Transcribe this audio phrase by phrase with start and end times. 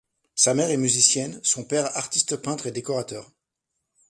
[0.33, 3.29] Sa mère est musicienne, son père artiste peintre et décorateur.